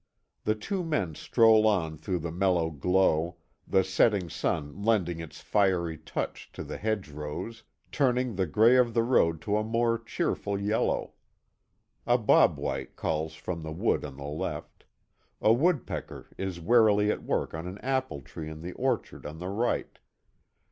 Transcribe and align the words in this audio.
The 0.45 0.55
two 0.55 0.83
men 0.83 1.13
stroll 1.13 1.67
on 1.67 1.95
through 1.95 2.17
the 2.21 2.31
mellow 2.31 2.71
glow, 2.71 3.37
the 3.67 3.83
setting 3.83 4.31
sun 4.31 4.81
lending 4.81 5.19
its 5.19 5.41
fiery 5.41 5.95
touch 5.95 6.51
to 6.53 6.63
the 6.63 6.77
hedge 6.79 7.09
rows, 7.09 7.61
turning 7.91 8.33
the 8.33 8.47
gray 8.47 8.77
of 8.77 8.95
the 8.95 9.03
road 9.03 9.41
to 9.41 9.57
a 9.57 9.63
more 9.63 9.99
cheerful 9.99 10.59
yellow. 10.59 11.13
A 12.07 12.17
bob 12.17 12.57
white 12.57 12.95
calls 12.95 13.35
from 13.35 13.61
the 13.61 13.71
wood 13.71 14.03
on 14.03 14.17
the 14.17 14.23
left; 14.23 14.85
a 15.39 15.53
wood 15.53 15.85
pecker 15.85 16.31
is 16.35 16.59
warily 16.59 17.11
at 17.11 17.21
work 17.21 17.53
in 17.53 17.67
an 17.67 17.77
apple 17.83 18.21
tree 18.21 18.49
in 18.49 18.63
the 18.63 18.73
orchard 18.73 19.27
on 19.27 19.37
the 19.37 19.49
right. 19.49 19.99